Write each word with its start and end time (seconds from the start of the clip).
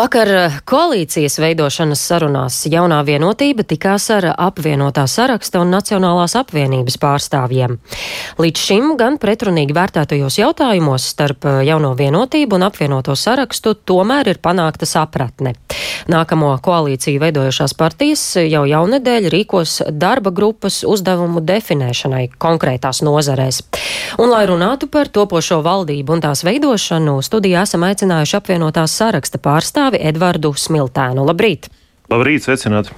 Vakar 0.00 0.28
eh, 0.32 0.54
koalīcijas 0.64 1.34
veidošanas 1.42 2.00
sarunās 2.08 2.62
jaunā 2.72 3.02
vienotība 3.04 3.66
tikās 3.68 4.06
ar 4.14 4.30
apvienotā 4.30 5.02
saraksta 5.04 5.60
un 5.60 5.74
Nacionālās 5.74 6.32
apvienības 6.40 6.96
pārstāvjiem. 7.02 7.74
Līdz 8.40 8.62
šim 8.64 8.94
gan 8.96 9.18
pretrunīgi 9.20 9.76
vērtētajos 9.76 10.38
jautājumos 10.40 11.10
starp 11.12 11.44
eh, 11.44 11.58
jauno 11.68 11.90
vienotību 11.98 12.56
un 12.56 12.64
apvienoto 12.70 13.12
sarakstu 13.12 13.74
tomēr 13.76 14.32
ir 14.32 14.40
panākta 14.40 14.88
sapratne. 14.88 15.52
Nākamo 16.08 16.54
koalīciju 16.64 17.20
veidojušās 17.20 17.76
partijas 17.76 18.24
jau 18.40 18.64
jaunedēļ 18.70 19.28
rīkos 19.34 19.82
darba 19.92 20.32
grupas 20.32 20.80
uzdevumu 20.88 21.44
definēšanai 21.44 22.30
konkrētās 22.40 23.02
nozarēs. 23.04 23.60
Un, 24.18 24.30
lai 24.32 24.42
runātu 24.48 24.88
par 24.90 25.10
topošo 25.12 25.60
valdību 25.62 26.16
un 26.16 26.24
tās 26.24 26.42
veidošanu, 26.46 27.20
studijā 27.22 27.62
esam 27.68 27.84
aicinājuši 27.86 28.36
apvienotās 28.40 28.96
saraksta 28.98 29.38
pārstāvi 29.42 30.00
Edvardu 30.10 30.50
Smiltēnu. 30.56 31.22
Labrīt! 31.28 31.70
Labrīt, 32.10 32.46
sveicināti! 32.46 32.96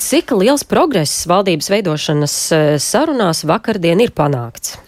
Cik 0.00 0.32
liels 0.38 0.64
progress 0.64 1.26
valdības 1.28 1.68
veidošanas 1.74 2.36
eh, 2.54 2.68
sarunās 2.80 3.44
vakardien 3.48 4.00
ir 4.00 4.14
panākts? 4.16 4.78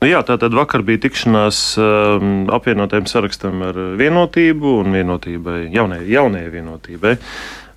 Nu 0.00 0.08
jā, 0.08 0.22
tā 0.24 0.38
tad 0.40 0.54
vakar 0.56 0.80
bija 0.80 1.02
tikšanās 1.02 1.58
um, 1.76 2.46
apvienotajam 2.48 3.04
sarakstam 3.10 3.60
ar 3.66 3.76
vienotību 4.00 4.78
un 4.80 4.94
vienotībai, 4.96 5.58
jaunajai, 5.74 6.06
jaunajai 6.08 6.52
vienotībai. 6.54 7.12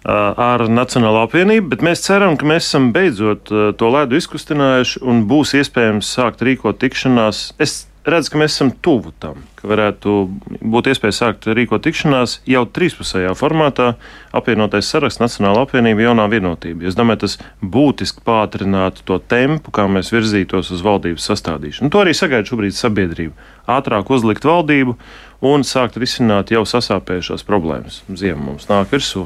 Ar 0.04 0.66
Nacionālo 0.68 1.22
apvienību, 1.24 1.70
bet 1.72 1.84
mēs 1.86 2.04
ceram, 2.04 2.36
ka 2.36 2.48
mēs 2.50 2.68
esam 2.68 2.90
beidzot 2.96 3.48
to 3.80 3.92
ledu 3.94 4.20
izkustinājuši 4.20 5.00
un 5.08 5.24
būs 5.30 5.54
iespējams 5.62 6.10
sākt 6.18 6.44
rīkot 6.44 6.82
tikšanās. 6.82 7.54
Es 7.64 7.86
redzu, 8.04 8.34
ka 8.34 8.42
mēs 8.44 8.58
esam 8.58 8.74
tuvu 8.84 9.14
tam, 9.24 9.46
ka 9.64 9.72
varētu 9.72 10.14
būt 10.60 10.90
iespēja 10.92 11.16
sākt 11.16 11.48
rīkot 11.48 11.86
tikšanās 11.86 12.42
jau 12.50 12.66
trīspusējā 12.68 13.32
formātā, 13.40 13.94
apvienotais 14.36 14.90
saraksts, 14.92 15.22
Nacionāla 15.24 15.64
apvienība, 15.64 16.04
jaunā 16.10 16.28
vienotība. 16.28 16.84
Es 16.90 16.98
domāju, 17.00 17.24
tas 17.24 17.38
būtiski 17.64 18.26
pātrinātu 18.28 19.08
to 19.08 19.22
tempu, 19.24 19.72
kā 19.72 19.88
mēs 19.88 20.12
virzītos 20.12 20.74
uz 20.76 20.84
valdības 20.84 21.30
sastādīšanu. 21.32 21.88
Un 21.88 21.94
to 21.96 22.04
arī 22.04 22.12
sagaida 22.18 22.50
šobrīd 22.52 22.76
sabiedrība. 22.76 23.52
Ātrāk 23.72 24.12
uzlikt 24.12 24.44
valdību 24.44 24.98
un 25.48 25.64
sākt 25.68 25.96
risināt 26.00 26.52
jau 26.52 26.64
sasāpējušās 26.68 27.44
problēmas. 27.48 28.02
Ziema 28.20 28.50
mums 28.50 28.68
nāk 28.68 28.92
virsū, 28.92 29.26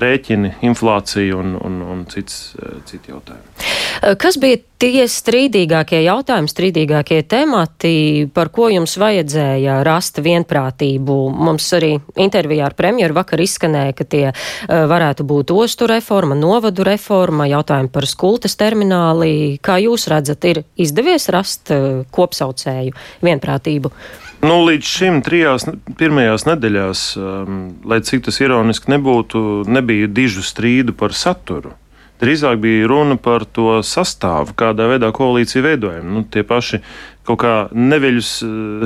rēķini, 0.00 0.54
inflācija 0.64 1.36
un, 1.36 1.54
un, 1.60 1.80
un 1.84 2.04
cits, 2.10 2.54
citi 2.88 3.12
jautājumi. 3.12 4.16
Kas 4.20 4.38
bija 4.40 4.60
tie 4.80 5.04
strīdīgākie 5.10 6.00
jautājumi, 6.06 6.48
strīdīgākie 6.48 7.20
temati, 7.28 7.92
par 8.32 8.48
ko 8.54 8.70
jums 8.72 8.96
vajadzēja 9.00 9.69
rast 9.86 10.20
vienprātību? 10.24 11.18
Mums 11.34 11.68
arī 11.76 11.92
intervijā 12.20 12.68
ar 12.68 12.76
premjeru 12.78 13.16
vakar 13.16 13.42
izskanēja, 13.44 13.96
ka 13.98 14.06
tie 14.08 14.24
varētu 14.68 15.26
būt 15.28 15.52
ostu 15.54 15.88
reforma, 15.90 16.38
novadu 16.38 16.86
reforma, 16.86 17.48
jautājumi 17.50 17.92
par 17.92 18.08
skultas 18.10 18.58
termināli. 18.60 19.58
Kā 19.62 19.80
jūs 19.82 20.08
redzat, 20.12 20.48
ir 20.50 20.64
izdevies 20.80 21.28
rast 21.32 21.72
kopsaucēju 22.14 22.96
vienprātību? 23.26 23.92
Nu, 24.40 24.62
līdz 24.64 24.88
šim 24.88 25.18
trijās 25.20 25.66
pirmajās 26.00 26.46
nedēļās, 26.48 27.00
um, 27.20 27.58
lai 27.84 28.00
cik 28.00 28.24
tas 28.24 28.40
ironiski 28.40 28.88
nebūtu, 28.94 29.42
nebija 29.68 30.08
dižu 30.08 30.44
strīdu 30.46 30.96
par 30.96 31.12
saturu. 31.12 31.74
Drīzāk 32.20 32.60
bija 32.60 32.88
runa 32.90 33.16
par 33.20 33.46
to 33.48 33.78
sastāvu, 33.86 34.52
kādā 34.58 34.90
veidā 34.90 35.08
koalīcija 35.16 35.64
veidojama. 35.64 36.10
Nu, 36.18 36.24
tie 36.28 36.44
paši 36.44 36.82
kaut 37.24 37.40
kā 37.42 37.54
neveļus 37.72 38.30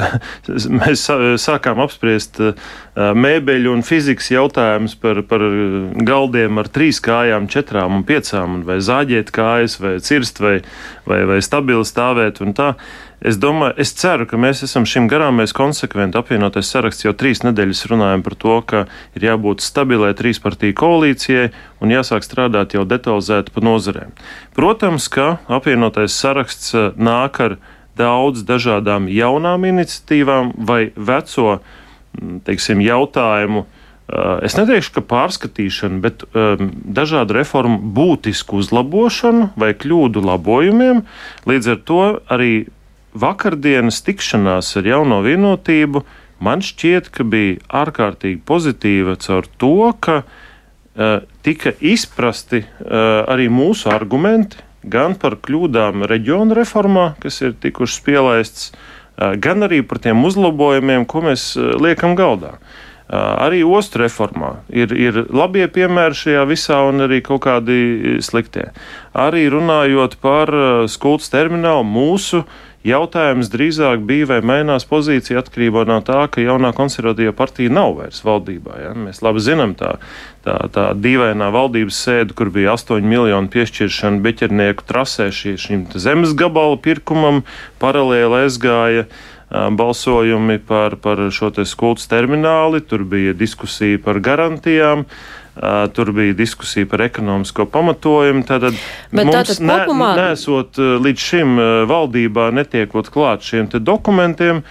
mēs 0.80 1.04
sākām 1.42 1.80
apspriest 1.84 2.40
uh, 2.42 2.54
mēbeļu 2.94 3.72
un 3.74 3.84
fizikas 3.86 4.30
jautājumus 4.34 4.96
par, 5.00 5.22
par 5.28 5.44
galdiem 6.06 6.62
ar 6.62 6.70
trīs 6.70 7.00
kājām, 7.04 7.48
četrām 7.50 8.00
un 8.00 8.06
piecām, 8.06 8.58
un 8.58 8.66
vai 8.68 8.78
zāģēt 8.84 9.32
kājas, 9.34 9.78
vai 9.82 9.96
cirst, 10.04 10.42
vai, 10.44 10.58
vai, 11.08 11.24
vai 11.30 11.40
stabili 11.44 11.86
stāvēt. 11.88 12.42
Es 13.22 13.38
domāju, 13.40 13.76
es 13.80 13.92
ceru, 13.96 14.26
ka 14.28 14.38
mēs 14.40 14.64
esam 14.66 14.86
šim 14.88 15.06
garām, 15.08 15.38
mēs 15.40 15.54
konsekventi 15.56 16.18
apvienotais 16.18 16.68
saraksts 16.70 17.06
jau 17.06 17.14
trīs 17.16 17.44
nedēļas 17.44 17.84
runājam 17.92 18.24
par 18.26 18.34
to, 18.40 18.56
ka 18.66 18.82
ir 19.16 19.28
jābūt 19.28 19.62
stabilai 19.64 20.10
trīspartiju 20.18 20.76
koalīcijai 20.80 21.46
un 21.80 21.94
jāsāk 21.94 22.26
strādāt 22.26 22.74
jau 22.76 22.84
detalizēti 22.88 23.54
pa 23.54 23.64
nozarēm. 23.64 24.12
Protams, 24.58 25.08
ka 25.08 25.38
apvienotais 25.46 26.16
saraksts 26.18 26.74
eh, 26.74 26.90
nāk 26.98 27.40
ar 27.44 27.56
daudz 27.96 28.42
dažādām 28.44 29.06
jaunām 29.08 29.64
iniciatīvām 29.70 30.52
vai 30.66 30.90
veco 30.96 31.60
mm, 31.60 32.42
teiksim, 32.44 32.82
jautājumu. 32.82 33.64
Eh, 33.64 34.44
es 34.44 34.58
neteikšu, 34.58 34.98
ka 34.98 35.06
pārskatīšana, 35.14 36.00
bet 36.04 36.26
um, 36.28 36.74
dažādu 36.84 37.38
reformu 37.38 37.80
būtisku 37.96 38.60
uzlabošanu 38.60 39.54
vai 39.56 39.72
kļūdu 39.72 40.20
labojumiem. 40.28 41.06
Līdz 41.48 41.72
ar 41.72 41.84
to 41.88 42.02
arī 42.28 42.52
vakardienas 43.14 44.02
tikšanās 44.04 44.74
ar 44.78 44.88
jauno 44.88 45.20
vienotību 45.24 46.02
man 46.44 46.62
šķiet, 46.64 47.10
ka 47.14 47.26
bija 47.26 47.60
ārkārtīgi 47.84 48.42
pozitīva 48.46 49.16
caur 49.22 49.46
to, 49.60 49.92
ka 50.02 50.22
uh, 50.24 51.20
tika 51.46 51.74
izprasti 51.80 52.64
uh, 52.64 53.24
arī 53.30 53.48
mūsu 53.52 53.92
argumenti 53.94 54.62
gan 54.84 55.14
par 55.16 55.38
kļūdām 55.40 56.04
reģionu 56.10 56.56
reformā, 56.58 57.14
kas 57.22 57.40
ir 57.40 57.54
tikušas 57.62 58.02
pielaistas, 58.04 58.72
uh, 58.74 59.32
gan 59.40 59.64
arī 59.64 59.80
par 59.86 60.02
tiem 60.04 60.26
uzlabojumiem, 60.26 61.06
ko 61.08 61.24
mēs 61.24 61.54
uh, 61.56 61.76
liekam 61.80 62.18
galdā. 62.18 62.58
Uh, 63.04 63.20
arī 63.44 63.60
ostu 63.68 64.00
reformā 64.00 64.64
ir, 64.72 64.92
ir 64.96 65.26
labie 65.28 65.66
piemēri 65.68 66.16
šajā 66.16 66.44
visā, 66.48 66.78
un 66.88 67.04
arī 67.04 67.20
kaut 67.24 67.44
kādi 67.44 68.18
sliktie. 68.24 68.70
Arī 69.12 69.44
runājot 69.52 70.16
par 70.24 70.50
uh, 70.50 70.86
skultas 70.90 71.28
terminālu, 71.32 71.84
mūsu 71.84 72.42
Jautājums 72.84 73.48
drīzāk 73.48 74.02
bija, 74.04 74.26
vai 74.28 74.40
mainās 74.44 74.84
pozīcija 74.84 75.40
atkarībā 75.40 75.86
no 75.88 76.02
tā, 76.04 76.26
ka 76.28 76.42
jaunā 76.44 76.74
konservatīva 76.76 77.32
partija 77.32 77.72
nav 77.72 77.94
vairs 77.96 78.20
valdībā. 78.26 78.74
Ja? 78.82 78.90
Mēs 78.92 79.22
labi 79.24 79.40
zinām 79.40 79.72
tā, 79.78 79.94
tā, 80.44 80.58
tā 80.74 80.90
dīvainā 80.92 81.48
valdības 81.54 82.00
sēde, 82.04 82.36
kur 82.36 82.52
bija 82.52 82.74
8 82.76 83.08
miljonu 83.08 83.48
piešķiršana 83.54 84.20
beķernieku 84.26 84.84
trasē 84.84 85.30
šim 85.32 85.86
zemes 85.96 86.34
gabalu 86.36 86.76
pirkumam, 86.84 87.40
paralēli 87.80 88.42
aizgāja 88.44 89.06
balsojumi 89.48 90.58
par, 90.68 90.98
par 91.00 91.24
šo 91.32 91.54
skultas 91.64 92.10
termināli, 92.10 92.82
tur 92.84 93.06
bija 93.08 93.32
diskusija 93.32 94.02
par 94.04 94.20
garantijām. 94.20 95.06
Uh, 95.08 95.43
tur 95.94 96.10
bija 96.12 96.34
diskusija 96.34 96.86
par 96.90 97.04
ekonomisko 97.04 97.66
pamatojumu. 97.70 98.42
Tātad 98.48 98.74
Bet 99.12 99.28
mums 99.28 99.36
tātad 99.36 99.62
ne, 99.62 99.76
kopumā... 99.84 100.10
nesot 100.18 100.80
līdz 101.04 101.28
šim 101.28 101.54
valdībā, 101.90 102.48
netiekot 102.56 103.10
klāt 103.14 103.46
šiem 103.46 103.70
dokumentiem, 103.78 104.64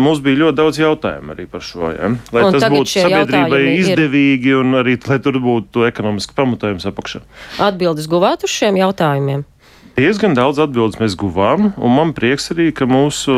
mums 0.00 0.22
bija 0.24 0.44
ļoti 0.44 0.58
daudz 0.62 0.80
jautājumu 0.80 1.36
arī 1.36 1.46
par 1.52 1.64
šo. 1.66 1.92
Ja? 1.92 2.12
Lai 2.32 2.46
un 2.48 2.56
tas 2.56 2.64
būtu 2.72 2.94
sabiedrībai 2.94 3.62
izdevīgi 3.76 4.54
ir... 4.54 4.60
un 4.62 4.80
arī, 4.80 4.96
lai 5.08 5.20
tur 5.22 5.36
būtu 5.42 5.86
ekonomiski 5.88 6.36
pamatojums 6.38 6.88
apakšā. 6.88 7.24
Atbildes 7.68 8.08
guvāt 8.10 8.46
uz 8.48 8.54
šiem 8.56 8.80
jautājumiem? 8.80 9.44
Diezgan 9.92 10.32
daudz 10.32 10.56
atbildes 10.62 10.96
mēs 10.96 11.12
guvām, 11.20 11.66
un 11.76 11.92
man 11.92 12.14
prieks 12.16 12.48
arī, 12.54 12.70
ka 12.72 12.86
mūsu 12.88 13.34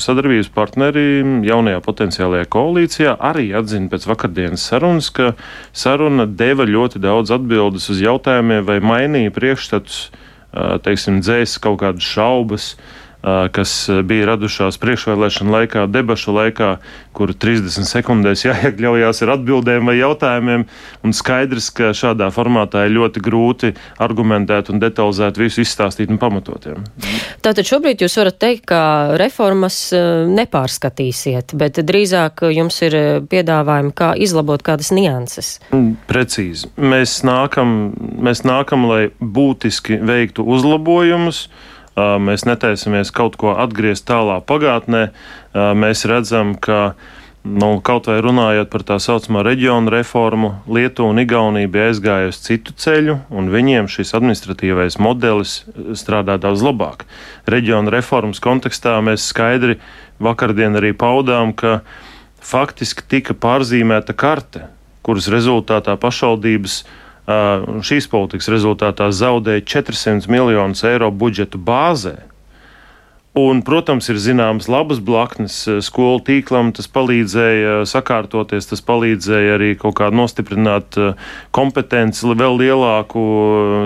sadarbības 0.00 0.48
partneri 0.54 1.20
jaunajā 1.44 1.82
potenciālajā 1.84 2.46
koalīcijā 2.54 3.12
arī 3.20 3.50
atzina 3.58 3.92
pēc 3.92 4.06
vakardienas 4.08 4.64
sarunas, 4.64 5.10
ka 5.12 5.34
saruna 5.76 6.24
deva 6.24 6.64
ļoti 6.64 7.02
daudz 7.04 7.34
atbildes 7.36 7.90
uz 7.92 8.00
jautājumiem 8.00 8.64
vai 8.64 8.78
mainīja 8.80 9.34
priekšstatus, 9.36 9.98
teiksim, 10.88 11.20
dzēs 11.20 11.58
kaut 11.60 11.82
kādas 11.84 12.08
šaubas 12.16 12.70
kas 13.24 13.72
bija 14.04 14.28
radušās 14.34 14.76
priekšvēlēšana 14.82 15.54
laikā, 15.54 15.86
debašu 15.88 16.34
laikā, 16.36 16.70
kur 17.16 17.32
30 17.32 17.88
sekundēs 17.88 18.44
jāiekļaujās 18.48 19.22
ar 19.24 19.34
atbildēm 19.38 19.88
vai 19.88 19.96
jautājumiem. 20.00 20.66
Un 21.04 21.16
skaidrs, 21.16 21.70
ka 21.74 21.94
šādā 21.96 22.28
formātā 22.34 22.84
ir 22.84 22.96
ļoti 22.98 23.22
grūti 23.24 23.72
argumentēt 24.04 24.70
un 24.72 24.82
detalizēt 24.82 25.40
visu 25.40 25.64
izstāstīt 25.64 26.12
un 26.12 26.20
pamatot. 26.20 26.68
Ja. 26.68 26.76
Tātad 27.44 27.64
šobrīd 27.68 28.04
jūs 28.04 28.18
varat 28.20 28.38
teikt, 28.42 28.66
ka 28.68 28.80
reformas 29.20 29.78
nepārskatīsiet, 29.94 31.56
bet 31.58 31.80
drīzāk 31.80 32.44
jums 32.54 32.80
ir 32.84 32.98
piedāvājumi, 33.30 33.94
kā 33.96 34.12
izlabot 34.20 34.64
kādas 34.64 34.92
nianses. 34.94 35.58
Mm, 35.72 35.94
precīzi. 36.10 36.70
Mēs 36.76 37.22
nākam, 37.26 37.94
mēs 38.24 38.44
nākam 38.44 38.88
lai 38.90 39.04
būtiski 39.20 40.00
veiktu 40.04 40.44
uzlabojumus. 40.44 41.46
Mēs 41.96 42.42
netaisamies 42.48 43.12
kaut 43.14 43.36
ko 43.38 43.54
atgriezt 43.54 44.06
tālā 44.08 44.40
pagātnē. 44.42 45.08
Mēs 45.54 46.02
redzam, 46.10 46.56
ka 46.58 46.96
nu, 47.44 47.68
kaut 47.86 48.08
vai 48.10 48.16
runājot 48.24 48.70
par 48.72 48.82
tā 48.88 48.98
saucamo 49.02 49.44
reģionu 49.46 49.92
reformu, 49.94 50.50
Lietuva 50.66 51.12
un 51.12 51.22
Igaunija 51.22 51.70
bija 51.70 51.92
aizgājusi 51.92 52.44
citu 52.48 52.74
ceļu, 52.82 53.18
un 53.30 53.52
viņiem 53.52 53.90
šis 53.92 54.14
administratīvais 54.18 54.98
modelis 54.98 55.60
strādā 55.94 56.38
daudz 56.42 56.64
labāk. 56.66 57.06
Reģionu 57.46 57.94
reformas 57.94 58.42
kontekstā 58.42 58.96
mēs 59.04 59.30
skaidri 59.30 59.78
vakardien 60.18 60.80
arī 60.80 60.94
paudām, 60.98 61.54
ka 61.54 61.82
faktiski 62.44 63.06
tika 63.08 63.38
pārzīmēta 63.38 64.16
karte 64.18 64.68
kuras 65.04 65.28
rezultātā 65.32 65.96
pašvaldības 66.00 66.82
šīs 67.24 68.08
politikas 68.12 68.50
rezultātā 68.52 69.08
zaudēja 69.08 69.64
400 69.64 70.28
miljonus 70.28 70.84
eiro 70.84 71.10
budžetu 71.10 71.58
bāzē. 71.58 72.18
Un, 73.34 73.64
protams, 73.66 74.06
ir 74.12 74.18
zināmas 74.22 74.68
labas 74.70 75.00
blaknes 75.02 75.56
skolu 75.82 76.20
tīklam. 76.22 76.68
Tas 76.70 76.86
palīdzēja 76.86 77.80
sakārtoties, 77.90 78.68
tas 78.70 78.84
palīdzēja 78.86 79.56
arī 79.56 79.72
kaut 79.74 79.96
kā 79.98 80.06
nostiprināt 80.14 80.94
kompetenci 81.50 82.30
vēl 82.30 82.60
lielāku 82.60 83.24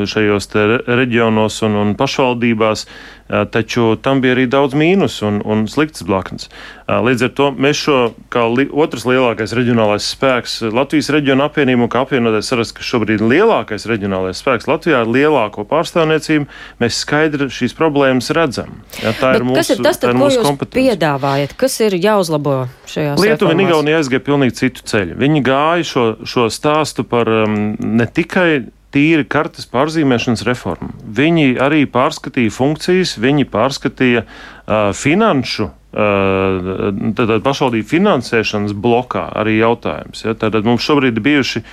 šajos 0.04 0.52
reģionos 0.84 1.62
un, 1.64 1.78
un 1.80 1.96
pašvaldībās. 1.96 2.84
Taču 3.28 3.92
tam 4.00 4.22
bija 4.24 4.32
arī 4.32 4.46
daudz 4.48 4.72
mīnus 4.78 5.18
un, 5.26 5.42
un 5.44 5.66
sliktas 5.68 6.06
blaknes. 6.08 6.48
Līdz 6.88 7.26
ar 7.26 7.32
to 7.36 7.48
mēs 7.52 7.80
šo 7.84 7.96
kā 8.32 8.46
li, 8.48 8.64
otrs 8.72 9.04
lielākais 9.04 9.52
reģionālais 9.56 10.06
spēks 10.14 10.62
Latvijas 10.72 11.10
reģiona 11.12 11.50
apvienību 11.50 11.90
kā 11.92 12.06
apvienotais 12.06 12.48
saraksts, 12.48 12.72
kas 12.78 12.88
šobrīd 12.88 13.20
ir 13.20 13.26
lielākais 13.28 13.84
reģionālais 13.90 14.40
spēks 14.40 14.70
Latvijā 14.70 15.02
ar 15.02 15.12
lielāko 15.12 15.66
pārstāvniecību, 15.68 16.48
mēs 16.80 17.02
skaidri 17.04 17.50
šīs 17.52 17.76
problēmas 17.76 18.32
redzam. 18.32 18.80
Ja, 19.02 19.12
tā 19.12 19.34
Bet 19.34 19.42
ir 19.42 19.46
mūsu, 19.50 19.58
kas 19.60 19.72
ir 19.74 19.84
tas, 19.84 20.00
tad, 20.00 20.14
ir 20.14 20.22
ko 20.22 20.30
jūs 20.32 20.64
piedāvājat? 20.78 21.52
Kas 21.60 21.76
ir 21.84 21.98
jāuzlabo 22.00 22.56
šajā 22.88 23.12
situācijā? 23.12 23.28
Lietuva 23.28 23.52
un 23.52 23.64
Igaunija 23.66 24.00
aizgāja 24.00 24.24
pilnīgi 24.24 24.56
citu 24.62 24.88
ceļu. 24.88 25.20
Viņi 25.20 25.44
gāja 25.44 25.86
šo, 25.92 26.08
šo 26.24 26.48
stāstu 26.52 27.04
par 27.04 27.28
um, 27.44 27.60
ne 27.76 28.08
tikai 28.08 28.48
tīri 28.94 29.26
kartes 29.28 29.68
pārzīmēšanas 29.72 30.44
reforma. 30.48 30.92
Viņi 31.18 31.58
arī 31.60 31.84
pārskatīja 31.90 32.54
funkcijas, 32.54 33.16
viņi 33.20 33.48
pārskatīja 33.52 34.24
uh, 34.24 34.90
finanšu. 34.96 35.72
Uh, 35.88 36.90
tad 37.16 37.30
pašvaldību 37.42 37.88
finansēšanas 37.88 38.74
blokā 38.76 39.24
arī 39.40 39.56
jautājums. 39.58 40.20
Ja? 40.26 40.34
Tad 40.36 40.60
mums 40.66 40.84
šobrīd 40.84 41.16
ir 41.16 41.24
bijuši 41.24 41.62
uh, 41.62 41.70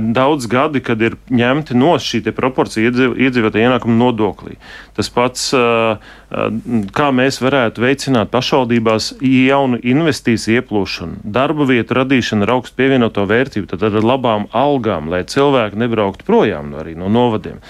daudz 0.00 0.46
gadi, 0.46 0.80
kad 0.80 1.02
ir 1.02 1.16
ņemti 1.30 1.76
no 1.76 1.94
šī 2.00 2.22
proporcija 2.32 2.90
iedzīvotāju 2.90 3.68
ienākumu 3.68 3.96
nodoklī. 3.98 4.56
Tas 4.96 5.10
pats, 5.12 5.52
eh, 5.54 5.58
eh, 5.58 6.48
kā 6.96 7.08
mēs 7.14 7.40
varētu 7.44 7.84
veicināt 7.84 8.32
pašvaldībās 8.32 9.12
jaunu 9.20 9.80
investīciju 9.82 10.62
ieplūšanu, 10.62 11.20
darba 11.24 11.64
vietu 11.68 11.94
radīšanu 12.00 12.42
ar 12.42 12.54
augstu 12.56 12.76
pievienoto 12.76 13.26
vērtību, 13.26 13.68
tad 13.68 13.82
ar 13.82 14.00
labām 14.02 14.48
algām, 14.52 15.08
lai 15.08 15.24
cilvēki 15.24 15.76
nebrauktu 15.76 16.24
projām 16.24 16.74
arī 16.74 16.96
no 16.96 17.08
novadiem. 17.08 17.60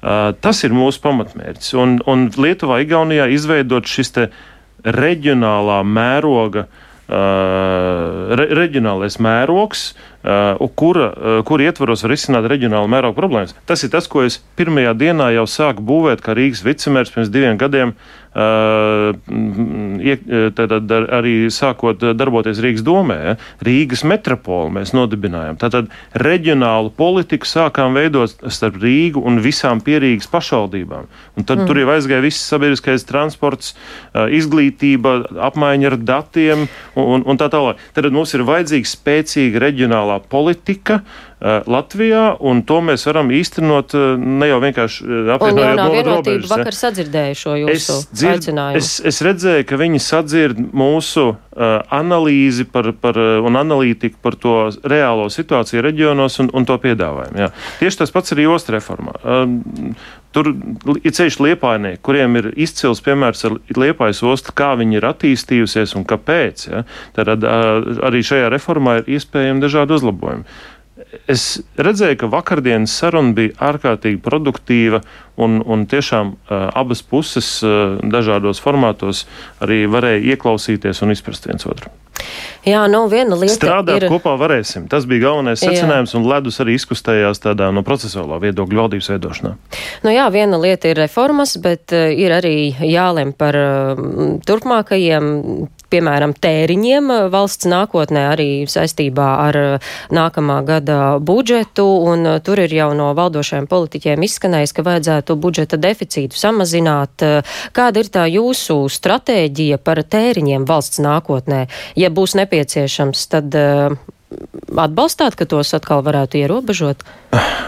Tas 0.00 0.64
ir 0.64 0.70
mūsu 0.70 1.00
pamatmērķis. 1.02 1.74
Un, 1.74 1.98
un 2.06 2.30
Lietuvā, 2.30 2.82
Igaunijā 2.84 3.26
izveidot 3.34 3.84
šis 3.84 4.12
reģionālā 4.84 5.82
mēroga 5.82 6.68
Uh, 6.68 6.84
re, 7.08 8.46
reģionālais 8.58 9.16
mērogs, 9.24 9.84
uh, 10.22 10.60
kura, 10.76 11.08
uh, 11.12 11.38
kura 11.48 11.68
ietvaros 11.68 12.04
var 12.04 12.14
izsināt 12.14 12.48
reģionālu 12.50 12.90
mērogu 12.92 13.16
problēmas. 13.16 13.54
Tas 13.68 13.84
ir 13.84 13.92
tas, 13.94 14.08
ko 14.10 14.26
es 14.26 14.40
pirmajā 14.60 14.92
dienā 14.98 15.30
jau 15.38 15.46
sāku 15.48 15.84
būvēt 15.88 16.24
kā 16.24 16.36
Rīgas 16.36 16.64
vicemērs 16.66 17.14
pirms 17.14 17.32
diviem 17.32 17.60
gadiem. 17.60 17.94
Tātad 20.58 20.92
arī 21.18 21.34
sākot 21.50 22.02
darboties 22.14 22.60
Rīgas 22.62 22.84
domē, 22.86 23.36
Rīgas 23.66 24.04
metropoli 24.06 24.70
mēs 24.76 24.92
nodibinājām. 24.94 25.58
Tātad 25.58 25.90
reģionālu 26.18 26.92
politiku 26.94 27.48
sākām 27.48 27.98
veidot 27.98 28.36
starp 28.52 28.78
Rīgu 28.82 29.22
un 29.26 29.40
visām 29.42 29.82
pierīgas 29.84 30.30
pašvaldībām. 30.30 31.08
Un 31.38 31.48
tad 31.48 31.62
mm. 31.62 31.66
tur 31.70 31.82
jau 31.82 31.90
aizgāja 31.94 32.24
viss 32.24 32.48
sabiedriskais 32.52 33.06
transports, 33.08 33.74
izglītība, 34.14 35.18
apmaiņa 35.48 35.90
ar 35.90 35.98
datiem 36.12 36.66
un, 36.98 37.26
un 37.26 37.40
tā 37.40 37.50
tālāk. 37.52 37.80
Tad 37.96 38.10
mums 38.14 38.34
ir 38.36 38.46
vajadzīga 38.48 38.92
spēcīga 38.92 39.66
reģionālā 39.66 40.20
politika. 40.30 41.02
Uh, 41.02 41.27
Latvijā, 41.40 42.32
un 42.42 42.64
to 42.66 42.80
mēs 42.82 43.04
varam 43.06 43.28
īstenot 43.30 43.94
uh, 43.94 44.16
ne 44.18 44.48
jau 44.50 44.58
vienkārši 44.62 45.04
uh, 45.06 45.28
apvienojot 45.36 45.78
no 45.78 46.02
robežas. 46.08 46.50
Vakar 46.50 46.74
sadzirdēju 46.74 47.38
šo 47.38 47.54
jūsu 47.60 47.76
es 47.76 48.08
dzird, 48.10 48.40
aicinājumu. 48.40 48.80
Es, 48.80 48.90
es 49.06 49.22
redzēju, 49.22 49.68
ka 49.70 49.78
viņi 49.78 50.02
sadzird 50.02 50.58
mūsu 50.58 51.28
uh, 51.30 51.38
analīzi 51.94 52.66
par, 52.66 52.90
par, 52.98 53.20
un 53.46 53.60
analītiku 53.60 54.18
par 54.24 54.38
to 54.42 54.56
reālo 54.82 55.28
situāciju 55.30 55.84
reģionos 55.86 56.40
un, 56.42 56.50
un 56.58 56.66
to 56.66 56.78
piedāvājumu. 56.82 57.44
Jā. 57.46 57.52
Tieši 57.84 58.02
tas 58.02 58.14
pats 58.14 58.34
arī 58.34 58.50
ostas 58.50 58.80
reformā. 58.80 59.14
Uh, 59.22 60.16
Tur 60.36 60.50
ir 60.52 61.12
ceļš 61.16 61.38
liepainē, 61.40 61.94
kuriem 62.04 62.36
ir 62.36 62.50
izcils 62.60 63.00
piemērs 63.00 63.46
ar 63.48 63.54
liepais 63.80 64.18
ostu, 64.28 64.52
kā 64.52 64.74
viņi 64.76 64.98
ir 65.00 65.06
attīstījusies 65.08 65.94
un 65.96 66.04
kāpēc. 66.08 66.66
Ja? 66.68 66.82
Tad 67.16 67.46
arī 67.48 68.20
šajā 68.28 68.50
reformā 68.52 68.98
ir 69.00 69.08
iespējami 69.16 69.64
dažādi 69.64 69.96
uzlabojumi. 69.96 70.44
Es 71.30 71.44
redzēju, 71.80 72.18
ka 72.20 72.28
vakardienas 72.32 72.92
saruna 73.00 73.32
bija 73.36 73.54
ārkārtīgi 73.70 74.20
produktīva 74.24 75.00
un, 75.38 75.60
un 75.64 75.86
tiešām 75.88 76.34
uh, 76.34 76.66
abas 76.76 77.02
puses 77.06 77.48
uh, 77.62 77.96
dažādos 78.02 78.60
formātos 78.62 79.24
arī 79.64 79.84
varēja 79.90 80.34
ieklausīties 80.34 81.02
un 81.06 81.14
izprast 81.14 81.48
viens 81.48 81.66
otru. 81.68 81.92
Jā, 82.66 82.82
nu 82.90 83.04
viena 83.08 83.36
lieta 83.38 83.54
Strādāt 83.54 84.02
ir... 84.02 84.08
kopā 84.10 84.34
varēsim. 84.40 84.88
Tas 84.90 85.06
bija 85.08 85.28
galvenais 85.28 85.62
secinājums, 85.62 86.12
jā. 86.12 86.18
un 86.18 86.26
ledus 86.28 86.58
arī 86.60 86.74
izkustējās 86.76 87.40
tādā 87.44 87.70
no 87.72 87.84
procesuālā 87.86 88.40
viedokļa 88.42 88.82
valdības 88.82 89.10
veidošanā. 89.14 89.54
Nu 90.04 90.12
jā, 90.12 90.26
viena 90.34 90.58
lieta 90.60 90.90
ir 90.90 90.98
reformas, 90.98 91.54
bet 91.62 91.94
uh, 91.94 92.10
ir 92.10 92.34
arī 92.34 92.56
jālem 92.82 93.32
par 93.38 93.56
uh, 93.56 94.04
turpmākajiem 94.46 95.32
piemēram, 95.92 96.34
tēriņiem 96.36 97.12
eh, 97.12 97.26
valsts 97.32 97.68
nākotnē 97.70 98.24
arī 98.32 98.48
saistībā 98.68 99.28
ar 99.48 99.58
eh, 99.60 99.92
nākamā 100.14 100.60
gada 100.68 100.98
budžetu, 101.20 101.86
un 102.12 102.26
eh, 102.34 102.38
tur 102.44 102.60
ir 102.62 102.74
jau 102.74 102.90
no 102.96 103.10
valdošajiem 103.18 103.68
politiķiem 103.70 104.26
izskanējis, 104.28 104.74
ka 104.76 104.84
vajadzētu 104.86 105.27
budžeta 105.36 105.76
deficītu 105.76 106.38
samazināt. 106.38 107.24
Kāda 107.76 108.00
ir 108.00 108.12
tā 108.14 108.24
jūsu 108.30 108.80
stratēģija 108.92 109.80
par 109.82 110.00
tēriņiem 110.02 110.64
valsts 110.68 111.02
nākotnē? 111.04 111.66
Ja 111.98 112.12
būs 112.14 112.36
nepieciešams, 112.38 113.26
tad 113.34 113.58
atbalstāt, 114.76 115.36
ka 115.38 115.46
tos 115.48 115.72
atkal 115.76 116.02
varētu 116.04 116.38
ierobežot? 116.42 117.04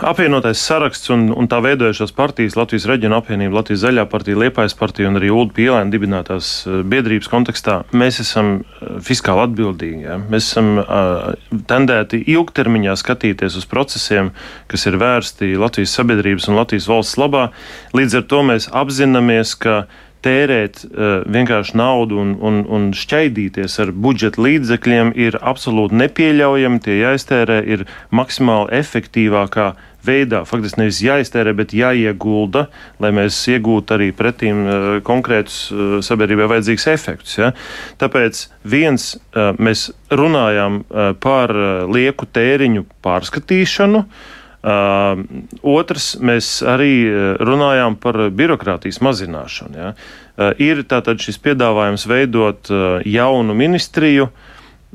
Apvienotais 0.05 0.61
saraksts 0.65 1.11
un, 1.13 1.27
un 1.37 1.49
tā 1.49 1.59
veidojušās 1.65 2.13
partijas, 2.17 2.57
Latvijas 2.57 2.87
reģiona 2.89 3.19
apvienība, 3.21 3.59
Latvijas 3.59 3.83
zaļā 3.83 4.07
partija, 4.09 4.39
Liepājas 4.41 4.77
partija 4.77 5.11
un 5.11 5.21
arī 5.21 5.29
Ulu 5.33 5.53
Pielēna 5.57 5.93
dibinātās 5.93 6.51
eh, 6.65 6.81
biedrības 6.89 7.29
kontekstā, 7.33 7.81
mēs 7.93 8.21
esam 8.25 8.53
eh, 8.61 8.95
fiskāli 9.05 9.45
atbildīgi. 9.45 10.05
Ja? 10.07 10.19
Mēs 10.31 10.51
esam 10.51 10.73
uh, 10.81 11.33
tendēti 11.69 12.23
ilgtermiņā 12.33 12.95
skatīties 12.99 13.57
uz 13.61 13.67
procesiem, 13.69 14.33
kas 14.71 14.87
ir 14.89 14.97
vērsti 15.01 15.53
Latvijas 15.61 15.97
sabiedrības 15.97 16.49
un 16.49 16.61
Latvijas 16.61 16.89
valsts 16.91 17.21
labā. 17.21 17.49
Līdz 17.97 18.21
ar 18.21 18.29
to 18.31 18.45
mēs 18.47 18.71
apzināmies, 18.73 19.57
ka 19.61 19.83
tērēt 20.25 20.83
uh, 20.85 21.21
vienkārši 21.31 21.77
naudu 21.81 22.21
un, 22.23 22.33
un, 22.45 22.63
un 22.69 22.89
šķaidīties 22.97 23.79
ar 23.85 23.93
budžeta 23.93 24.43
līdzekļiem 24.45 25.13
ir 25.19 25.39
absolūti 25.41 25.99
nepieļaujami. 26.01 26.83
Tie 26.85 26.99
jāiztērē 27.01 27.61
ir 27.67 27.87
maksimāli 28.15 28.73
efektīvākā 28.81 29.71
veidā. 30.07 30.43
Faktiski 30.49 30.81
nevis 30.81 31.03
jāiztērē, 31.05 31.53
bet 31.57 31.75
jāiegulda, 31.77 32.67
lai 33.03 33.13
mēs 33.17 33.39
iegūtu 33.53 33.97
arī 33.97 34.11
pretīm 34.17 34.65
uh, 34.65 34.91
konkrētus 35.07 35.61
uh, 35.73 35.95
sabiedrībai 36.05 36.49
vajadzīgus 36.55 36.89
efektus. 36.95 37.39
Ja? 37.41 37.53
Tāpēc 38.01 38.47
viens 38.65 39.15
uh, 39.17 39.53
mēs 39.61 39.89
runājām 40.11 40.83
uh, 40.83 41.13
par 41.21 41.55
uh, 41.55 41.71
lieku 41.91 42.29
tēriņu 42.29 42.87
pārskatīšanu. 43.05 44.05
Uh, 44.05 44.37
Uh, 44.61 45.23
otrs, 45.65 46.13
mēs 46.21 46.59
arī 46.69 46.93
runājām 47.41 47.95
par 47.97 48.27
birokrātijas 48.37 49.01
mazināšanu. 49.01 49.79
Ja. 49.79 49.93
Uh, 49.95 50.51
ir 50.61 50.83
tātad 50.89 51.23
šis 51.25 51.41
piedāvājums 51.41 52.05
veidot 52.11 52.69
uh, 52.69 53.01
jaunu 53.09 53.57
ministriju. 53.57 54.29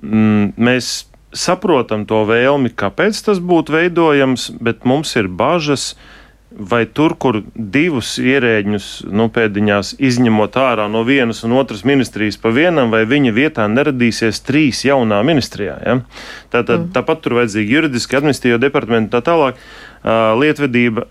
Mm, 0.04 0.54
mēs 0.62 1.08
saprotam 1.36 2.06
to 2.06 2.22
vēlmi, 2.30 2.70
kāpēc 2.78 3.24
tas 3.26 3.42
būtu 3.42 3.74
veidojams, 3.74 4.52
bet 4.62 4.86
mums 4.86 5.16
ir 5.18 5.32
bažas, 5.34 5.96
uh, 5.96 6.15
vai 6.60 6.86
tur, 6.88 7.16
kur 7.20 7.42
divus 7.56 8.16
ierēģņus 8.22 8.88
nu, 9.12 9.28
pēdiņās 9.34 9.96
izņemot 10.00 10.56
ārā 10.60 10.88
no 10.92 11.04
vienas 11.08 11.44
un 11.48 11.56
otras 11.60 11.84
ministrijas 11.88 12.38
pa 12.42 12.52
vienam, 12.56 12.94
vai 12.94 13.04
viņa 13.10 13.34
vietā 13.36 13.68
neradīsies 13.72 14.40
trīs 14.48 14.86
jaunā 14.88 15.22
ministrijā. 15.28 15.76
Ja? 15.84 15.98
Tātad, 16.54 16.88
mm. 16.88 16.94
Tāpat 16.96 17.24
tur 17.26 17.40
vajadzīgi 17.42 17.76
juridiski, 17.76 18.20
administratīvo 18.20 18.62
departamentu 18.64 19.10
un 19.10 19.16
tā 19.18 19.24
tālāk. 19.26 19.60
Lietvedība, 20.06 21.02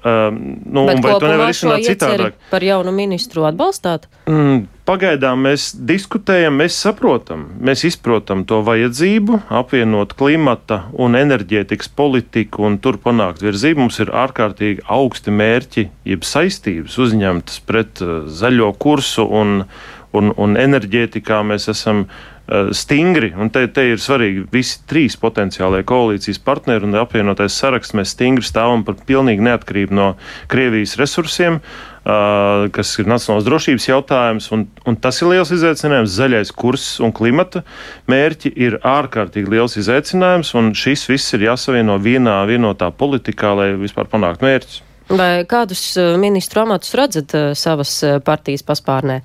nu, 0.70 0.84
Bet 0.86 1.00
vai 1.02 1.14
to 1.18 1.26
nevar 1.26 1.50
izsākt 1.50 1.88
citādāk? 1.88 2.36
Par 2.52 2.62
jaunu 2.62 2.92
ministru 2.94 3.42
atbalstāt? 3.48 4.06
Mm, 4.30 4.68
pagaidām 4.86 5.42
mēs 5.48 5.72
diskutējam, 5.74 6.60
mēs 6.62 6.76
saprotam, 6.78 7.48
mēs 7.58 7.82
izprotam 7.88 8.44
to 8.46 8.60
vajadzību 8.62 9.40
apvienot 9.50 10.14
klimata 10.14 10.84
un 10.94 11.18
enerģētikas 11.18 11.90
politiku 11.98 12.68
un 12.68 12.78
tur 12.78 13.00
panākt 13.02 13.42
virzību. 13.42 13.82
Mums 13.82 13.98
ir 14.04 14.14
ārkārtīgi 14.14 14.86
augsti 14.86 15.34
mērķi, 15.34 15.88
jeb 16.12 16.22
saistības 16.28 16.94
uzņemtas 17.02 17.64
pret 17.66 18.04
zaļo 18.30 18.70
kursu 18.78 19.26
un, 19.26 19.64
un, 20.14 20.30
un 20.38 20.54
enerģētikā 20.60 21.42
mēs 21.50 21.66
esam 21.74 22.06
stingri, 22.76 23.30
un 23.40 23.48
te, 23.48 23.64
te 23.72 23.86
ir 23.88 24.00
svarīgi 24.02 24.44
visi 24.52 24.82
trīs 24.88 25.16
potenciālie 25.16 25.80
koalīcijas 25.88 26.42
partneri 26.44 26.84
un 26.84 26.98
apvienotais 27.00 27.56
saraksts. 27.56 27.94
Mēs 27.96 28.12
stingri 28.12 28.44
stāvam 28.44 28.84
par 28.84 28.98
pilnīgu 29.08 29.46
neatkarību 29.46 29.96
no 29.96 30.10
Krievijas 30.52 30.98
resursiem, 31.00 31.56
uh, 31.62 32.66
kas 32.74 32.92
ir 33.00 33.08
nacionālās 33.08 33.48
drošības 33.48 33.88
jautājums, 33.88 34.50
un, 34.52 34.66
un 34.84 35.00
tas 35.00 35.22
ir 35.22 35.32
liels 35.32 35.54
izaicinājums. 35.56 36.12
Zaļais 36.18 36.52
kurs 36.52 36.86
un 37.00 37.16
klimata 37.16 37.64
mērķi 38.12 38.52
ir 38.60 38.76
ārkārtīgi 38.84 39.56
liels 39.56 39.78
izaicinājums, 39.80 40.52
un 40.60 40.74
šis 40.76 41.08
viss 41.08 41.32
ir 41.38 41.48
jāsavieno 41.48 41.96
vienā 41.96 42.42
vienotā 42.50 42.92
politikā, 42.92 43.56
lai 43.56 43.72
vispār 43.80 44.12
panāktu 44.12 44.44
mērķus. 44.44 44.82
Vai 45.16 45.32
kādus 45.48 45.94
ministru 46.20 46.62
amatus 46.62 46.92
redzat 46.96 47.32
savas 47.56 47.98
partijas 48.24 48.64
paspārnē? 48.64 49.20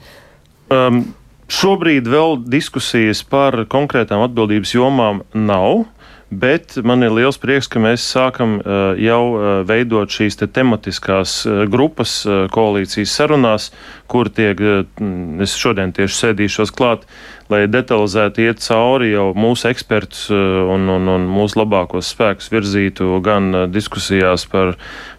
Um, 0.69 1.03
Šobrīd 1.49 2.05
vēl 2.05 2.37
diskusijas 2.45 3.23
par 3.25 3.55
konkrētām 3.71 4.21
atbildības 4.27 4.75
jomām 4.75 5.23
nav. 5.33 5.87
Bet 6.29 6.75
man 6.85 7.01
ir 7.01 7.09
liels 7.09 7.39
prieks, 7.41 7.65
ka 7.65 7.81
mēs 7.81 8.03
sākam 8.05 8.59
uh, 8.59 8.93
jau 9.01 9.21
uh, 9.33 9.45
veidot 9.65 10.13
šīs 10.13 10.37
te 10.37 10.45
tematiskās 10.45 11.39
uh, 11.49 11.63
grupas 11.65 12.19
koalīcijas 12.53 13.15
sarunās, 13.17 13.71
kur 14.05 14.29
tiek, 14.29 14.61
es 15.41 15.55
šodien 15.57 15.89
tieši 15.97 16.19
sēdīšos 16.19 16.73
klāt, 16.77 17.09
lai 17.49 17.63
detalizēti 17.69 18.45
iet 18.45 18.61
cauri 18.61 19.13
jau 19.13 19.31
mūsu 19.37 19.69
ekspertus 19.71 20.27
un, 20.31 20.85
un, 20.93 21.07
un 21.15 21.25
mūsu 21.29 21.59
labākos 21.63 22.11
spēkus 22.13 22.51
virzītu 22.53 23.17
gan 23.25 23.49
diskusijās 23.73 24.45
par, 24.51 24.75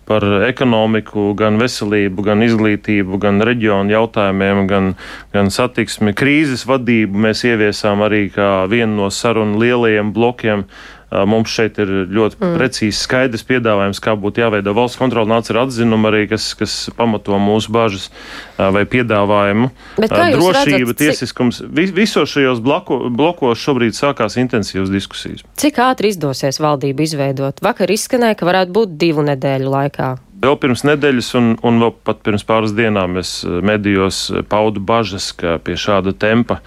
par 0.06 0.26
ekonomiku, 0.46 1.32
gan 1.38 1.58
veselību, 1.60 2.22
gan 2.26 2.46
izglītību, 2.46 3.18
gan 3.22 3.42
reģionu 3.46 3.94
jautājumiem, 3.96 4.62
gan, 4.70 4.94
gan 5.34 5.50
satiksmi. 5.54 6.14
Krīzes 6.18 6.66
vadību 6.70 7.26
mēs 7.26 7.42
ieviesām 7.50 8.06
arī 8.06 8.28
kā 8.34 8.52
vienu 8.70 9.02
no 9.02 9.10
sarunu 9.14 9.58
lielajiem 9.62 10.14
blokiem 10.14 10.66
Mums 11.10 11.50
šeit 11.50 11.78
ir 11.82 11.88
ļoti 12.06 12.38
mm. 12.38 12.52
precīzi 12.54 12.94
skaidrs 13.00 13.42
piedāvājums, 13.48 13.98
kā 14.02 14.14
būtu 14.18 14.44
jāveido 14.44 14.74
valsts 14.76 15.00
kontrola. 15.00 15.26
Nāca 15.32 15.50
ar 15.54 15.64
atzinumu 15.64 16.06
arī, 16.06 16.22
kas, 16.30 16.52
kas 16.58 16.76
pamato 16.94 17.34
mūsu 17.42 17.74
bažas 17.74 18.08
vai 18.56 18.84
piedāvājumu. 18.86 19.72
Drošība, 19.98 20.70
redzat, 20.70 21.00
tiesiskums. 21.02 21.60
Cik... 21.66 21.94
Visos 21.98 22.30
šajos 22.30 22.62
bloku, 22.62 23.02
blokos 23.10 23.58
šobrīd 23.58 23.98
sākās 23.98 24.38
intensīvas 24.38 24.92
diskusijas. 24.94 25.42
Cik 25.58 25.82
ātri 25.82 26.14
izdosies 26.14 26.62
valdību 26.62 27.08
izveidot? 27.08 27.58
Vakar 27.64 27.90
izskanēja, 27.90 28.38
ka 28.38 28.46
varētu 28.46 28.76
būt 28.78 28.98
divu 29.00 29.26
nedēļu 29.26 29.74
laikā. 29.74 30.14
Vēl 30.40 30.56
pirms 30.56 30.86
nedēļas, 30.88 31.28
un, 31.36 31.48
un 31.66 31.80
vēl 31.82 31.90
pat 32.06 32.22
pirms 32.24 32.46
pāris 32.48 32.72
dienām 32.76 33.18
es 33.20 33.42
eh, 33.44 33.58
medijos 33.66 34.22
eh, 34.32 34.40
paudu 34.46 34.80
bažas, 34.80 35.30
ka 35.36 35.58
pie 35.64 35.76
šāda 35.80 36.14
tempa, 36.16 36.60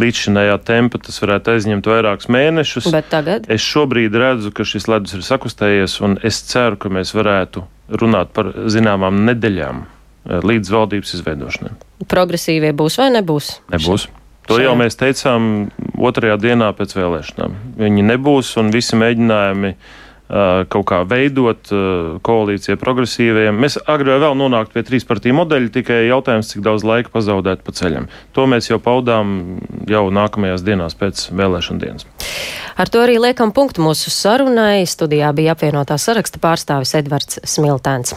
līdzšinējā 0.00 0.56
tempa, 0.66 0.98
tas 1.04 1.20
varētu 1.22 1.54
aizņemt 1.54 1.90
vairākus 1.92 2.30
mēnešus. 2.32 2.90
Bet 2.94 3.10
tagad? 3.12 3.46
Es 3.52 3.62
šobrīd 3.62 4.16
redzu, 4.18 4.50
ka 4.54 4.66
šis 4.66 4.88
ledus 4.90 5.14
ir 5.18 5.22
sakustējies, 5.26 6.00
un 6.06 6.18
es 6.26 6.42
ceru, 6.50 6.80
ka 6.80 6.90
mēs 6.90 7.14
varētu 7.14 7.62
runāt 8.02 8.34
par 8.34 8.50
zināmām 8.72 9.22
nedēļām 9.28 9.84
eh, 9.84 10.42
līdz 10.50 10.74
valdības 10.74 11.14
izveidošanai. 11.20 11.76
Progresīvie 12.10 12.74
būs 12.74 12.98
vai 12.98 13.12
nebūs? 13.14 13.60
Nebūs. 13.70 14.10
To 14.50 14.58
jau 14.58 14.74
mēs 14.74 14.98
teicām 14.98 15.68
otrajā 16.02 16.34
dienā 16.42 16.72
pēc 16.74 16.98
vēlēšanām. 16.98 17.52
Viņi 17.78 18.06
nebūs, 18.08 18.56
un 18.58 18.72
visi 18.74 18.98
mēģinājumi 18.98 19.76
uh, 19.76 19.98
kaut 20.30 20.86
kā 20.86 21.00
veidot 21.10 21.70
koalīcija 22.26 22.78
progresīvajiem. 22.80 23.56
Mēs 23.60 23.80
agri 23.90 24.12
vai 24.12 24.20
vēl 24.22 24.36
nonāktu 24.38 24.76
pie 24.76 24.84
trīs 24.86 25.06
partiju 25.08 25.36
modeļa, 25.40 25.72
tikai 25.74 26.00
jautājums, 26.06 26.52
cik 26.52 26.62
daudz 26.66 26.86
laika 26.86 27.12
pazaudēt 27.14 27.64
pa 27.66 27.74
ceļam. 27.74 28.06
To 28.36 28.46
mēs 28.50 28.70
jau 28.70 28.78
paudām 28.82 29.60
jau 29.90 30.04
nākamajās 30.14 30.64
dienās 30.66 30.96
pēc 30.98 31.28
vēlēšana 31.34 31.82
dienas. 31.82 32.06
Ar 32.80 32.88
to 32.88 33.02
arī 33.02 33.18
liekam 33.20 33.50
punktu 33.52 33.82
mūsu 33.84 34.12
sarunai. 34.14 34.86
Studijā 34.88 35.34
bija 35.36 35.56
apvienotā 35.56 35.98
saraksta 36.00 36.40
pārstāvis 36.42 36.94
Edvards 36.96 37.42
Smiltēns. 37.44 38.14